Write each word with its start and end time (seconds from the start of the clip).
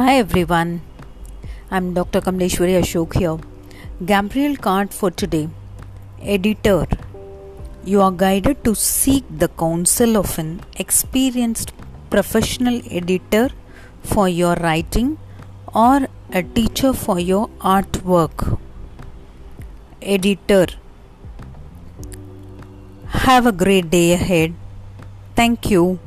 Hi 0.00 0.12
everyone, 0.16 0.80
I'm 1.70 1.92
Dr. 1.92 2.22
Kamleshwari 2.26 2.76
Ashok 2.76 3.16
here. 3.22 3.36
Gabriel 4.10 4.56
card 4.56 4.94
for 4.94 5.10
today. 5.10 5.50
Editor. 6.22 6.86
You 7.84 8.00
are 8.00 8.10
guided 8.10 8.64
to 8.64 8.74
seek 8.74 9.26
the 9.42 9.48
counsel 9.48 10.16
of 10.16 10.38
an 10.38 10.62
experienced 10.78 11.74
professional 12.08 12.80
editor 12.90 13.50
for 14.02 14.26
your 14.26 14.54
writing 14.54 15.18
or 15.74 16.08
a 16.32 16.42
teacher 16.42 16.94
for 16.94 17.20
your 17.20 17.48
artwork. 17.76 18.58
Editor. 20.00 20.66
Have 23.28 23.44
a 23.44 23.52
great 23.52 23.90
day 23.90 24.14
ahead. 24.14 24.54
Thank 25.36 25.70
you. 25.70 25.98